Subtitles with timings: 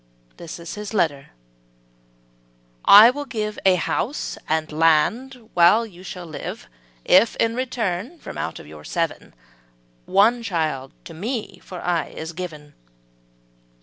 [0.35, 1.27] ``This is his letter:
[2.87, 6.67] ``'I will give A house and land while you shall live,
[7.05, 9.35] If, in return, from out your seven,
[10.07, 12.73] One child to me for aye is given.'''